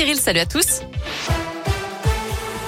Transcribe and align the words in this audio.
Cyril, 0.00 0.16
salut 0.16 0.40
à 0.40 0.46
tous. 0.46 0.80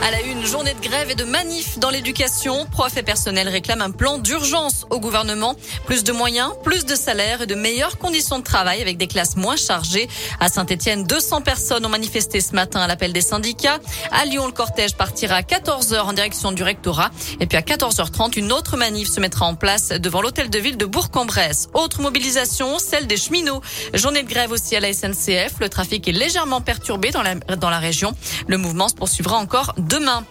À 0.05 0.11
la 0.11 0.21
une, 0.23 0.45
journée 0.45 0.75
de 0.75 0.81
grève 0.81 1.13
et 1.13 1.15
de 1.15 1.23
manif 1.23 1.79
dans 1.79 1.89
l'éducation. 1.89 2.67
Profs 2.67 2.97
et 2.97 3.05
personnel 3.05 3.49
réclament 3.49 3.83
un 3.83 3.93
plan 3.93 4.19
d'urgence 4.19 4.85
au 4.91 4.99
gouvernement. 4.99 5.55
Plus 5.87 6.03
de 6.03 6.11
moyens, 6.11 6.51
plus 6.65 6.85
de 6.85 6.97
salaires 6.97 7.43
et 7.43 7.47
de 7.47 7.55
meilleures 7.55 7.99
conditions 7.99 8.41
de 8.41 8.43
travail 8.43 8.83
avec 8.83 8.97
des 8.97 9.07
classes 9.07 9.37
moins 9.37 9.55
chargées. 9.55 10.09
À 10.41 10.49
Saint-Etienne, 10.49 11.05
200 11.05 11.43
personnes 11.43 11.87
ont 11.87 11.89
manifesté 11.89 12.41
ce 12.41 12.53
matin 12.53 12.81
à 12.81 12.89
l'appel 12.89 13.13
des 13.13 13.21
syndicats. 13.21 13.79
À 14.11 14.25
Lyon, 14.25 14.47
le 14.47 14.53
cortège 14.53 14.97
partira 14.97 15.37
à 15.37 15.43
14h 15.43 16.01
en 16.01 16.13
direction 16.13 16.51
du 16.51 16.65
rectorat. 16.65 17.13
Et 17.39 17.47
puis 17.47 17.57
à 17.57 17.63
14h30, 17.63 18.37
une 18.37 18.51
autre 18.51 18.77
manif 18.77 19.09
se 19.09 19.21
mettra 19.21 19.47
en 19.47 19.55
place 19.55 19.91
devant 19.91 20.21
l'hôtel 20.21 20.51
de 20.51 20.59
ville 20.59 20.79
de 20.79 20.85
Bourg-en-Bresse. 20.85 21.69
Autre 21.75 22.01
mobilisation, 22.01 22.81
celle 22.81 23.07
des 23.07 23.17
cheminots. 23.17 23.63
Journée 23.95 24.25
de 24.25 24.29
grève 24.29 24.51
aussi 24.51 24.75
à 24.75 24.81
la 24.81 24.93
SNCF. 24.93 25.61
Le 25.61 25.69
trafic 25.69 26.09
est 26.09 26.13
légèrement 26.13 26.61
perturbé 26.61 27.13
dans 27.13 27.23
la, 27.23 27.37
dans 27.37 27.71
la 27.71 27.79
région. 27.79 28.15
Le 28.49 28.59
mouvement 28.59 28.89
se 28.89 28.95
poursuivra 28.95 29.37
encore 29.37 29.75
demain. 29.93 30.25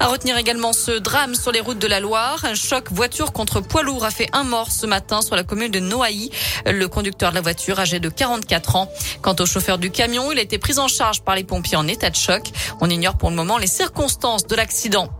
À 0.00 0.06
retenir 0.06 0.38
également 0.38 0.72
ce 0.72 0.92
drame 0.92 1.34
sur 1.34 1.52
les 1.52 1.60
routes 1.60 1.78
de 1.78 1.86
la 1.86 2.00
Loire. 2.00 2.44
Un 2.44 2.54
choc 2.54 2.90
voiture 2.90 3.32
contre 3.32 3.60
poids 3.60 3.82
lourd 3.82 4.06
a 4.06 4.10
fait 4.10 4.28
un 4.32 4.42
mort 4.42 4.70
ce 4.70 4.86
matin 4.86 5.20
sur 5.20 5.36
la 5.36 5.44
commune 5.44 5.70
de 5.70 5.80
Noailly. 5.80 6.30
Le 6.64 6.88
conducteur 6.88 7.30
de 7.30 7.34
la 7.34 7.42
voiture, 7.42 7.78
âgé 7.78 8.00
de 8.00 8.08
44 8.08 8.76
ans. 8.76 8.90
Quant 9.20 9.36
au 9.38 9.44
chauffeur 9.44 9.76
du 9.76 9.90
camion, 9.90 10.32
il 10.32 10.38
a 10.38 10.42
été 10.42 10.56
pris 10.56 10.78
en 10.78 10.88
charge 10.88 11.20
par 11.20 11.34
les 11.34 11.44
pompiers 11.44 11.76
en 11.76 11.86
état 11.88 12.08
de 12.08 12.16
choc. 12.16 12.42
On 12.80 12.88
ignore 12.88 13.18
pour 13.18 13.28
le 13.28 13.36
moment 13.36 13.58
les 13.58 13.66
circonstances 13.66 14.46
de 14.46 14.56
l'accident. 14.56 15.10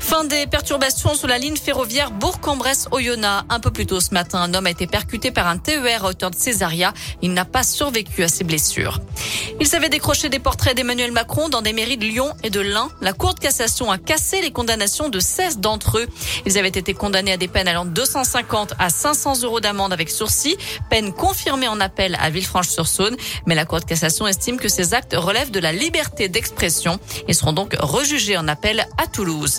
Fin 0.00 0.24
des 0.24 0.46
perturbations 0.46 1.14
sur 1.14 1.28
la 1.28 1.38
ligne 1.38 1.56
ferroviaire 1.56 2.10
Bourg-en-Bresse-Oyonnax. 2.10 3.46
Un 3.48 3.60
peu 3.60 3.70
plus 3.70 3.86
tôt 3.86 4.00
ce 4.00 4.12
matin, 4.14 4.40
un 4.40 4.54
homme 4.54 4.66
a 4.66 4.70
été 4.70 4.86
percuté 4.86 5.30
par 5.30 5.46
un 5.46 5.58
TER 5.58 6.04
à 6.04 6.08
hauteur 6.08 6.30
de 6.30 6.36
Césaria. 6.36 6.92
Il 7.22 7.32
n'a 7.32 7.44
pas 7.44 7.62
survécu 7.62 8.22
à 8.22 8.28
ses 8.28 8.44
blessures. 8.44 9.00
Il 9.60 9.66
savait 9.66 9.88
décrocher 9.88 10.28
des 10.28 10.38
portraits 10.38 10.76
d'Emmanuel 10.76 11.12
Macron 11.12 11.48
dans 11.48 11.62
des 11.62 11.72
mairies 11.72 11.96
de 11.96 12.04
Lyon 12.04 12.32
et 12.42 12.50
de 12.50 12.60
l'Ain. 12.60 12.88
La 13.00 13.12
Cour 13.12 13.34
de 13.34 13.40
cassation 13.40 13.90
a 13.90 13.98
cassé 13.98 14.40
les 14.40 14.50
condamnations 14.50 15.08
de 15.08 15.18
16 15.18 15.58
d'entre 15.58 15.98
eux. 15.98 16.06
Ils 16.44 16.58
avaient 16.58 16.68
été 16.68 16.94
condamnés 16.94 17.32
à 17.32 17.36
des 17.36 17.48
peines 17.48 17.68
allant 17.68 17.84
de 17.84 17.90
250 17.90 18.74
à 18.78 18.90
500 18.90 19.42
euros 19.42 19.60
d'amende 19.60 19.92
avec 19.92 20.10
sursis, 20.10 20.56
peine 20.90 21.12
confirmée 21.12 21.68
en 21.68 21.80
appel 21.80 22.16
à 22.20 22.30
Villefranche-sur-Saône. 22.30 23.16
Mais 23.46 23.54
la 23.54 23.64
Cour 23.64 23.80
de 23.80 23.84
cassation 23.84 24.26
estime 24.26 24.58
que 24.58 24.68
ces 24.68 24.94
actes 24.94 25.14
relèvent 25.16 25.50
de 25.50 25.60
la 25.60 25.72
liberté 25.72 26.28
d'expression 26.28 26.98
et 27.28 27.32
seront 27.32 27.52
donc 27.52 27.74
rejugés 27.80 28.36
en 28.36 28.48
appel 28.48 28.86
à 28.98 29.06
Toulouse. 29.06 29.55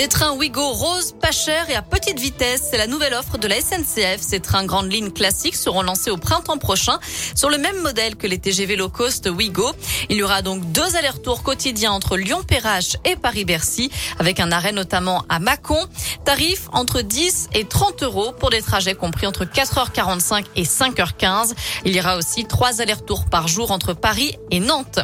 Des 0.00 0.08
trains 0.08 0.32
Ouigo 0.32 0.66
rose, 0.72 1.14
pas 1.20 1.30
cher 1.30 1.68
et 1.68 1.74
à 1.74 1.82
petite 1.82 2.18
vitesse. 2.18 2.62
C'est 2.70 2.78
la 2.78 2.86
nouvelle 2.86 3.12
offre 3.12 3.36
de 3.36 3.46
la 3.46 3.60
SNCF. 3.60 4.18
Ces 4.20 4.40
trains 4.40 4.64
grandes 4.64 4.90
lignes 4.90 5.10
classiques 5.10 5.56
seront 5.56 5.82
lancés 5.82 6.10
au 6.10 6.16
printemps 6.16 6.56
prochain 6.56 6.98
sur 7.34 7.50
le 7.50 7.58
même 7.58 7.78
modèle 7.82 8.16
que 8.16 8.26
les 8.26 8.38
TGV 8.38 8.76
low 8.76 8.88
cost 8.88 9.28
Ouigo. 9.28 9.70
Il 10.08 10.16
y 10.16 10.22
aura 10.22 10.40
donc 10.40 10.64
deux 10.72 10.96
allers-retours 10.96 11.42
quotidiens 11.42 11.92
entre 11.92 12.16
Lyon-Perrache 12.16 12.96
et 13.04 13.14
Paris-Bercy 13.14 13.90
avec 14.18 14.40
un 14.40 14.52
arrêt 14.52 14.72
notamment 14.72 15.24
à 15.28 15.38
Mâcon. 15.38 15.84
Tarif 16.24 16.68
entre 16.72 17.02
10 17.02 17.50
et 17.52 17.66
30 17.66 18.02
euros 18.02 18.32
pour 18.32 18.48
des 18.48 18.62
trajets 18.62 18.94
compris 18.94 19.26
entre 19.26 19.44
4h45 19.44 20.46
et 20.56 20.62
5h15. 20.62 21.52
Il 21.84 21.94
y 21.94 22.00
aura 22.00 22.16
aussi 22.16 22.46
trois 22.46 22.80
allers-retours 22.80 23.26
par 23.26 23.48
jour 23.48 23.70
entre 23.70 23.92
Paris 23.92 24.34
et 24.50 24.60
Nantes. 24.60 25.00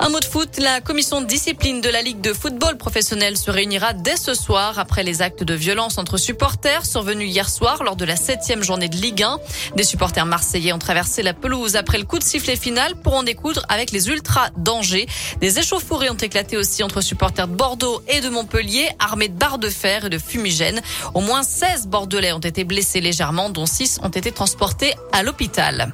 Un 0.00 0.10
mot 0.10 0.20
de 0.20 0.24
foot, 0.24 0.58
la 0.58 0.80
commission 0.80 1.20
de 1.20 1.26
discipline 1.26 1.80
de 1.80 1.88
la 1.88 2.02
Ligue 2.02 2.20
de 2.20 2.32
football 2.32 2.78
professionnel 2.78 3.36
se 3.36 3.50
réunira 3.50 3.94
dès 3.94 4.16
ce 4.16 4.32
soir 4.32 4.78
après 4.78 5.02
les 5.02 5.22
actes 5.22 5.42
de 5.42 5.54
violence 5.54 5.98
entre 5.98 6.18
supporters 6.18 6.86
survenus 6.86 7.28
hier 7.28 7.48
soir 7.48 7.82
lors 7.82 7.96
de 7.96 8.04
la 8.04 8.14
septième 8.14 8.62
journée 8.62 8.88
de 8.88 8.94
Ligue 8.94 9.24
1. 9.24 9.40
Des 9.74 9.82
supporters 9.82 10.24
marseillais 10.24 10.72
ont 10.72 10.78
traversé 10.78 11.22
la 11.22 11.34
pelouse 11.34 11.74
après 11.74 11.98
le 11.98 12.04
coup 12.04 12.20
de 12.20 12.24
sifflet 12.24 12.54
final 12.54 12.94
pour 12.94 13.14
en 13.14 13.24
découdre 13.24 13.66
avec 13.68 13.90
les 13.90 14.08
ultras 14.08 14.50
d'Angers. 14.56 15.08
Des 15.40 15.58
échauffourées 15.58 16.10
ont 16.10 16.14
éclaté 16.14 16.56
aussi 16.56 16.84
entre 16.84 17.00
supporters 17.00 17.48
de 17.48 17.56
Bordeaux 17.56 18.00
et 18.06 18.20
de 18.20 18.28
Montpellier, 18.28 18.88
armés 19.00 19.28
de 19.28 19.36
barres 19.36 19.58
de 19.58 19.68
fer 19.68 20.04
et 20.04 20.10
de 20.10 20.18
fumigènes. 20.18 20.80
Au 21.14 21.20
moins 21.20 21.42
16 21.42 21.88
Bordelais 21.88 22.32
ont 22.32 22.38
été 22.38 22.62
blessés 22.62 23.00
légèrement, 23.00 23.50
dont 23.50 23.66
6 23.66 23.98
ont 24.04 24.10
été 24.10 24.30
transportés 24.30 24.94
à 25.12 25.24
l'hôpital. 25.24 25.92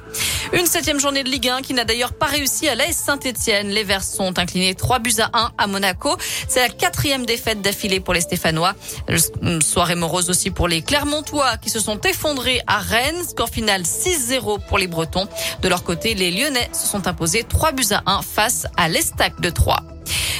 Une 0.53 0.67
septième 0.67 0.99
journée 0.99 1.23
de 1.23 1.29
Ligue 1.29 1.49
1 1.49 1.61
qui 1.61 1.73
n'a 1.73 1.85
d'ailleurs 1.85 2.13
pas 2.13 2.27
réussi 2.27 2.67
à 2.67 2.75
l'AS 2.75 2.93
Saint-Etienne. 2.93 3.69
Les 3.69 3.83
Verts 3.83 4.03
sont 4.03 4.37
inclinés 4.37 4.75
3 4.75 4.99
buts 4.99 5.15
à 5.19 5.29
1 5.33 5.51
à 5.57 5.67
Monaco. 5.67 6.15
C'est 6.47 6.61
la 6.61 6.69
quatrième 6.69 7.25
défaite 7.25 7.61
d'affilée 7.61 7.99
pour 7.99 8.13
les 8.13 8.21
Stéphanois. 8.21 8.73
Soirée 9.61 9.95
morose 9.95 10.29
aussi 10.29 10.51
pour 10.51 10.67
les 10.67 10.81
Clermontois 10.81 11.57
qui 11.57 11.69
se 11.69 11.79
sont 11.79 11.99
effondrés 12.01 12.61
à 12.67 12.77
Rennes. 12.77 13.23
Score 13.27 13.49
final 13.49 13.81
6-0 13.81 14.59
pour 14.67 14.77
les 14.77 14.87
Bretons. 14.87 15.27
De 15.61 15.67
leur 15.67 15.83
côté, 15.83 16.13
les 16.13 16.31
Lyonnais 16.31 16.69
se 16.73 16.87
sont 16.87 17.07
imposés 17.07 17.43
3 17.43 17.71
buts 17.71 17.83
à 17.91 18.03
1 18.05 18.21
face 18.21 18.67
à 18.77 18.87
l'Estac 18.87 19.41
de 19.41 19.49
3. 19.49 19.94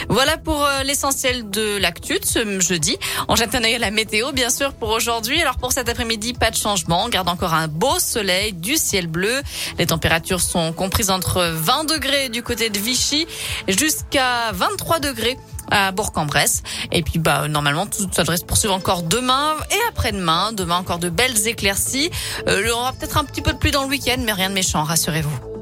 Voilà 0.10 0.38
pour 0.38 0.66
euh, 0.66 0.84
l'essentiel 0.84 1.50
de 1.50 1.78
l'actu 1.78 2.20
de 2.20 2.26
ce 2.26 2.60
jeudi. 2.60 2.98
On 3.28 3.36
jette 3.36 3.56
un 3.56 3.64
œil 3.64 3.76
à 3.76 3.80
la 3.80 3.92
météo, 3.92 4.32
bien 4.32 4.50
sûr, 4.50 4.74
pour 4.74 4.90
aujourd'hui. 4.90 5.42
Alors 5.42 5.58
pour 5.58 5.72
cet 5.72 5.90
après-midi, 5.90 6.34
pas 6.34 6.52
de 6.52 6.56
changement. 6.56 7.04
On 7.06 7.10
garde 7.10 7.30
encore 7.30 7.54
un 7.54 7.68
beau 7.68 8.00
soleil, 8.00 8.54
du 8.54 8.78
ciel 8.78 9.08
bleu. 9.08 9.42
Les 9.78 9.86
températures 9.86 10.42
sont 10.42 10.74
comprises 10.74 11.10
entre 11.10 11.44
20 11.54 11.86
degrés 11.86 12.30
du 12.30 12.44
côté 12.44 12.70
de 12.70 12.80
Vichy 12.80 13.28
jusqu'à 13.68 14.52
23 14.54 15.00
degrés 15.00 15.38
à 15.72 15.92
Bourg-en-Bresse. 15.92 16.64
Et 16.92 17.02
puis, 17.02 17.20
bah, 17.20 17.48
normalement, 17.48 17.88
tout 17.88 18.08
ça 18.12 18.24
devrait 18.24 18.38
se 18.38 18.46
poursuivre 18.46 18.74
encore 18.74 19.04
demain 19.04 19.56
et 19.72 19.90
après-demain. 19.90 20.52
Demain, 20.54 20.78
encore 20.78 21.00
de 21.00 21.10
belles 21.10 21.48
éclaircies. 21.48 22.10
Euh, 22.48 22.62
il 22.62 22.68
y 22.68 22.72
aura 22.72 22.94
peut-être 22.94 23.18
un 23.18 23.26
petit 23.26 23.42
peu 23.42 23.54
de 23.54 23.58
pluie 23.58 23.72
dans 23.72 23.84
le 23.84 23.90
week-end, 23.90 24.18
mais 24.20 24.34
rien 24.34 24.50
de 24.50 24.56
méchant, 24.56 24.84
rassurez-vous. 24.84 25.55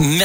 Merci. 0.00 0.24